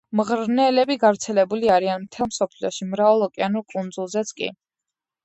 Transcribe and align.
მღრღნელები 0.19 0.95
გავრცელებული 1.03 1.69
არიან 1.73 2.01
მთელ 2.05 2.29
მსოფლიოში, 2.31 2.87
მრავალ 2.95 3.27
ოკეანურ 3.27 3.67
კუნძულზეც 3.75 4.33
კი. 4.41 4.51